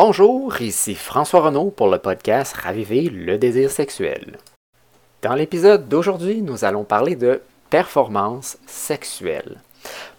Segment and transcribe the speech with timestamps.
[0.00, 4.38] Bonjour, ici François Renaud pour le podcast Raviver le désir sexuel.
[5.22, 9.60] Dans l'épisode d'aujourd'hui, nous allons parler de performance sexuelle.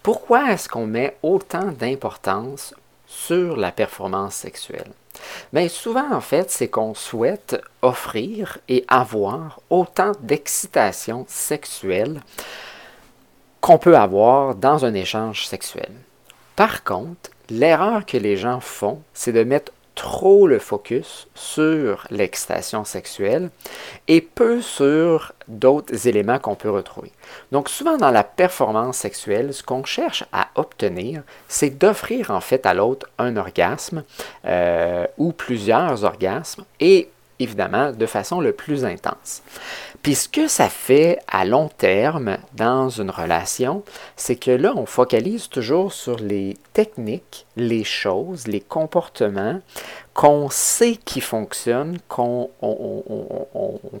[0.02, 2.74] Pourquoi est-ce qu'on met autant d'importance
[3.06, 4.92] sur la performance sexuelle?
[5.50, 12.20] Bien, souvent, en fait, c'est qu'on souhaite offrir et avoir autant d'excitation sexuelle
[13.62, 15.92] qu'on peut avoir dans un échange sexuel.
[16.54, 22.84] Par contre, l'erreur que les gens font, c'est de mettre trop le focus sur l'excitation
[22.86, 23.50] sexuelle
[24.08, 27.12] et peu sur d'autres éléments qu'on peut retrouver.
[27.52, 32.64] Donc souvent dans la performance sexuelle, ce qu'on cherche à obtenir, c'est d'offrir en fait
[32.64, 34.04] à l'autre un orgasme
[34.46, 39.42] euh, ou plusieurs orgasmes et évidemment de façon le plus intense.
[40.02, 43.82] Puis ce que ça fait à long terme dans une relation,
[44.16, 49.60] c'est que là, on focalise toujours sur les techniques, les choses, les comportements
[50.14, 52.50] qu'on sait qui fonctionnent, qu'on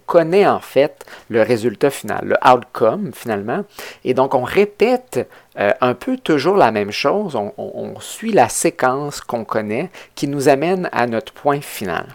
[0.06, 3.64] connaît en fait le résultat final, le outcome finalement.
[4.04, 9.20] Et donc on répète euh, un peu toujours la même chose, on suit la séquence
[9.20, 12.06] qu'on connaît qui nous amène à notre point final.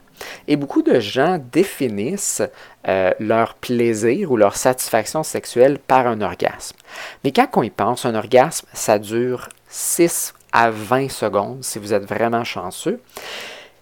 [0.47, 2.41] Et beaucoup de gens définissent
[2.88, 6.75] euh, leur plaisir ou leur satisfaction sexuelle par un orgasme.
[7.23, 11.93] Mais quand on y pense, un orgasme, ça dure 6 à 20 secondes si vous
[11.93, 13.02] êtes vraiment chanceux.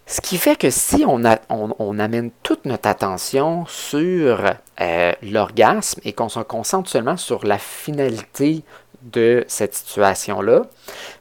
[0.06, 6.28] Ce qui fait que si on, amène toute notre attention sur euh, l'orgasme et qu'on
[6.28, 8.64] se concentre seulement sur la finalité
[9.04, 10.62] de cette situation-là,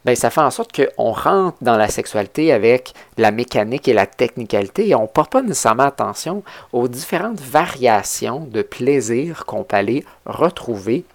[0.06, 4.06] ben, ça fait en sorte qu'on rentre dans la sexualité avec la mécanique et la
[4.06, 9.76] technicalité et on ne porte pas nécessairement attention aux différentes variations de plaisir qu'on peut
[9.76, 11.06] aller retrouver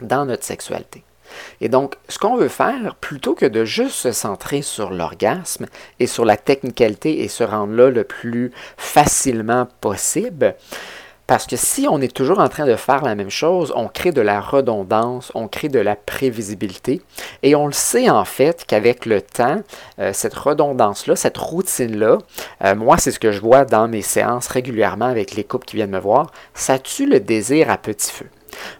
[0.00, 1.04] dans notre sexualité.
[1.60, 5.66] Et donc, ce qu'on veut faire, plutôt que de juste se centrer sur l'orgasme
[6.00, 10.54] et sur la technicalité et se rendre là le plus facilement possible,
[11.28, 14.12] parce que si on est toujours en train de faire la même chose, on crée
[14.12, 17.02] de la redondance, on crée de la prévisibilité.
[17.42, 19.62] Et on le sait en fait qu'avec le temps,
[19.98, 22.16] euh, cette redondance-là, cette routine-là,
[22.64, 25.76] euh, moi c'est ce que je vois dans mes séances régulièrement avec les couples qui
[25.76, 28.26] viennent me voir, ça tue le désir à petit feu.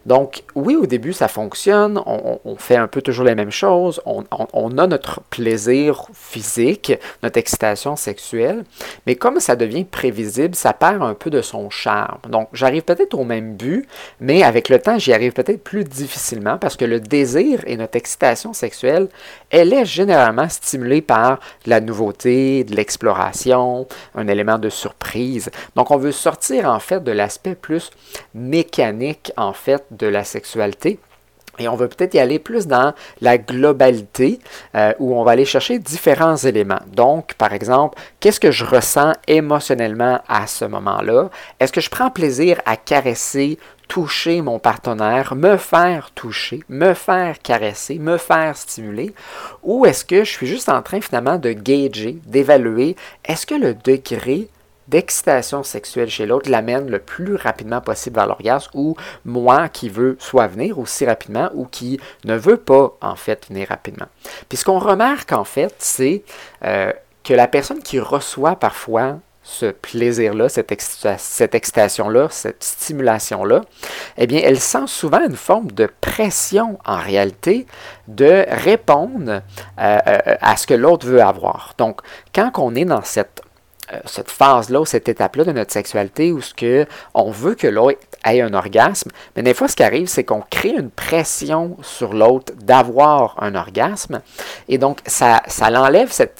[0.07, 4.79] Donc, oui, au début, ça fonctionne, on, fait un peu toujours les mêmes choses, on,
[4.79, 8.65] a notre plaisir physique, notre excitation sexuelle,
[9.07, 12.19] mais comme ça devient prévisible, ça perd un peu de son charme.
[12.29, 13.87] Donc, j'arrive peut-être au même but,
[14.21, 17.97] mais avec le temps, j'y arrive peut-être plus difficilement parce que le désir et notre
[17.97, 19.09] excitation sexuelle,
[19.51, 25.51] elle est généralement stimulée par la nouveauté, de l'exploration, un élément de surprise.
[25.77, 27.91] Donc, on veut sortir en fait de l'aspect plus
[28.35, 30.99] mécanique, en fait, de la sexualité.
[31.59, 34.39] Et on veut peut-être y aller plus dans la globalité,
[34.75, 36.81] euh, où on va aller chercher différents éléments.
[36.87, 41.31] Donc, par exemple, qu'est-ce que je ressens émotionnellement à ce moment-là?
[41.59, 43.59] Est-ce que je prends plaisir à caresser,
[43.89, 49.13] toucher mon partenaire, me faire toucher, me faire caresser, me faire stimuler?
[49.63, 53.75] Ou est-ce que je suis juste en train finalement de gager, d'évaluer, est-ce que le
[53.75, 54.49] degré
[54.89, 60.17] d'excitation sexuelle chez l'autre l'amène le plus rapidement possible vers l'orgasme ou moi qui veux
[60.19, 64.07] soit venir aussi rapidement ou qui ne veut pas en fait venir rapidement.
[64.49, 66.23] Puis ce qu'on remarque en fait, c'est
[66.65, 69.19] euh, que la personne qui reçoit parfois
[69.49, 73.63] ce plaisir-là, cette, excitation-là, cette stimulation-là,
[74.19, 77.67] eh bien, elle sent souvent une forme de pression en réalité
[78.09, 79.41] de répondre
[79.81, 81.73] euh, euh, à ce que l'autre veut avoir.
[81.79, 82.03] Donc,
[82.35, 83.41] quand on est dans cette
[84.05, 88.41] cette phase-là, cette étape-là de notre sexualité où ce que on veut que l'autre ait
[88.41, 92.53] un orgasme, mais des fois, ce qui arrive, c'est qu'on crée une pression sur l'autre
[92.61, 94.21] d'avoir un orgasme,
[94.69, 96.39] et donc ça, ça l'enlève cette,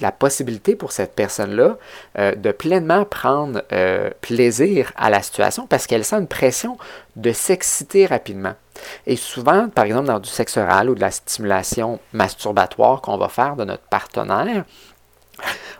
[0.00, 1.76] la possibilité pour cette personne-là
[2.18, 6.76] euh, de pleinement prendre euh, plaisir à la situation parce qu'elle sent une pression
[7.16, 8.54] de s'exciter rapidement.
[9.06, 13.28] Et souvent, par exemple, dans du sexe oral ou de la stimulation masturbatoire qu'on va
[13.28, 14.64] faire de notre partenaire,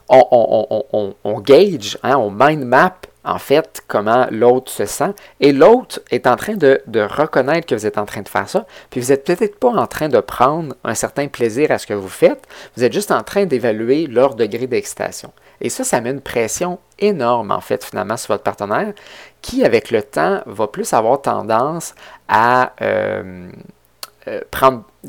[0.09, 2.95] on, gauge, hein, on mind map
[3.25, 5.15] en fait comment l'autre se sent.
[5.41, 8.67] Et l'autre est en train de, reconnaître que vous êtes en train de faire ça,
[8.91, 11.95] puis vous n'êtes peut-être pas en train de prendre un certain plaisir à ce que
[11.95, 12.47] vous faites,
[12.77, 15.33] vous êtes juste en train d'évaluer leur degré d'excitation.
[15.61, 18.93] Et ça, ça met une pression énorme en fait finalement sur votre partenaire
[19.41, 21.95] qui avec le temps va plus avoir tendance
[22.29, 22.73] à...
[22.83, 23.51] Euh,
[24.27, 24.41] euh,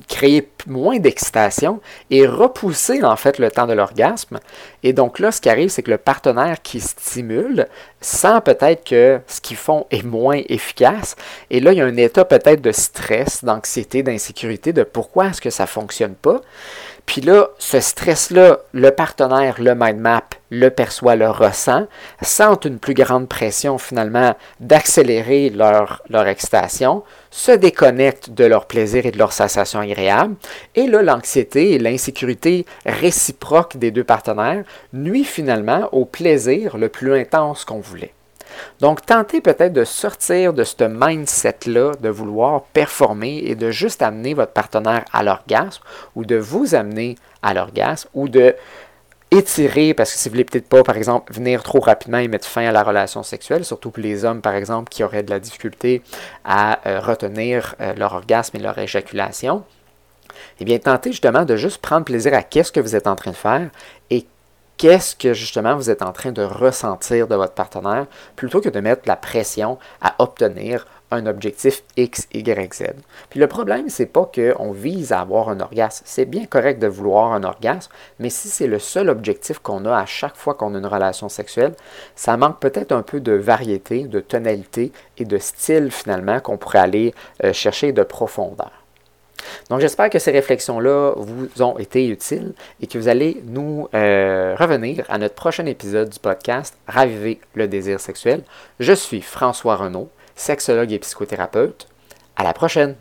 [0.08, 1.80] créer moins d'excitation
[2.10, 4.40] et repousser en fait le temps de l'orgasme.
[4.84, 7.68] Et donc là, ce qui arrive, c'est que le partenaire qui stimule
[8.02, 11.16] sent peut-être que ce qu'ils font est moins efficace.
[11.50, 15.42] Et là, il y a un état peut-être de stress, d'anxiété, d'insécurité, de pourquoi est-ce
[15.42, 16.42] que ça ne fonctionne pas.
[17.06, 20.24] Puis là, ce stress-là, le partenaire, le mind map,
[20.60, 21.88] le perçoit, le ressent,
[22.22, 29.06] sentent une plus grande pression finalement d'accélérer leur, leur excitation, se déconnectent de leur plaisir
[29.06, 30.36] et de leur sensation agréable.
[30.76, 34.64] Et là, l'anxiété et l'insécurité réciproque des deux partenaires
[34.94, 38.14] nuit finalement au plaisir le plus intense qu'on voulait.
[38.80, 44.34] Donc, tentez peut-être de sortir de ce mindset-là, de vouloir performer et de juste amener
[44.34, 45.84] votre partenaire à l'orgasme
[46.16, 48.56] ou de vous amener à l'orgasme ou de
[49.38, 52.48] étirer, parce que si vous voulez peut-être pas, par exemple, venir trop rapidement et mettre
[52.48, 55.40] fin à la relation sexuelle, surtout pour les hommes, par exemple, qui auraient de la
[55.40, 56.02] difficulté
[56.44, 59.64] à euh, retenir euh, leur orgasme et leur éjaculation,
[60.60, 63.32] eh bien, tentez justement de juste prendre plaisir à qu'est-ce que vous êtes en train
[63.32, 63.70] de faire
[64.10, 64.26] et
[64.78, 68.80] qu'est-ce que justement vous êtes en train de ressentir de votre partenaire plutôt que de
[68.80, 72.84] mettre la pression à obtenir un objectif X, Y, Z.
[73.30, 76.04] Puis le problème, c'est pas qu'on vise à avoir un orgasme.
[76.06, 79.96] C'est bien correct de vouloir un orgasme, mais si c'est le seul objectif qu'on a
[79.96, 81.76] à chaque fois qu'on a une relation sexuelle,
[82.16, 86.80] ça manque peut-être un peu de variété, de tonalité et de style finalement qu'on pourrait
[86.80, 87.14] aller
[87.44, 88.85] euh, chercher de profondeur.
[89.70, 94.56] Donc j'espère que ces réflexions-là vous ont été utiles et que vous allez nous euh,
[94.58, 98.42] revenir à notre prochain épisode du podcast Raviver le désir sexuel.
[98.80, 101.88] Je suis François Renaud, sexologue et psychothérapeute.
[102.36, 102.96] À la prochaine!